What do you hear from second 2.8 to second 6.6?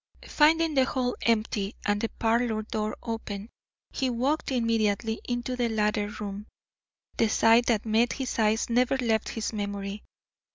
open he walked immediately into the latter room.